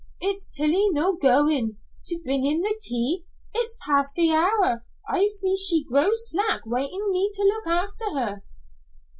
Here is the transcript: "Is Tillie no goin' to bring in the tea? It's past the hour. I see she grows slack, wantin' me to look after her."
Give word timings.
"Is 0.19 0.47
Tillie 0.47 0.89
no 0.89 1.15
goin' 1.15 1.77
to 2.05 2.19
bring 2.23 2.43
in 2.43 2.61
the 2.61 2.75
tea? 2.81 3.27
It's 3.53 3.75
past 3.85 4.15
the 4.15 4.31
hour. 4.33 4.83
I 5.07 5.27
see 5.27 5.55
she 5.55 5.83
grows 5.83 6.27
slack, 6.27 6.65
wantin' 6.65 7.11
me 7.11 7.29
to 7.31 7.43
look 7.43 7.67
after 7.67 8.05
her." 8.15 8.43